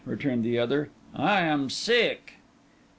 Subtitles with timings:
[0.03, 0.89] returned the other.
[1.13, 2.37] 'I am sick.